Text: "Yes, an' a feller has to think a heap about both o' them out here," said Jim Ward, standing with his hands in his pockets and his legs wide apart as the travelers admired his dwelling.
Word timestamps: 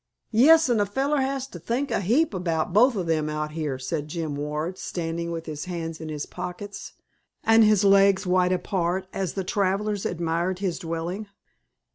"Yes, 0.31 0.67
an' 0.67 0.79
a 0.79 0.85
feller 0.87 1.21
has 1.21 1.45
to 1.49 1.59
think 1.59 1.91
a 1.91 2.01
heap 2.01 2.33
about 2.33 2.73
both 2.73 2.95
o' 2.95 3.03
them 3.03 3.29
out 3.29 3.51
here," 3.51 3.77
said 3.77 4.07
Jim 4.07 4.35
Ward, 4.35 4.79
standing 4.79 5.29
with 5.29 5.45
his 5.45 5.65
hands 5.65 6.01
in 6.01 6.09
his 6.09 6.25
pockets 6.25 6.93
and 7.43 7.63
his 7.63 7.83
legs 7.83 8.25
wide 8.25 8.51
apart 8.51 9.05
as 9.13 9.33
the 9.33 9.43
travelers 9.43 10.03
admired 10.07 10.57
his 10.57 10.79
dwelling. 10.79 11.27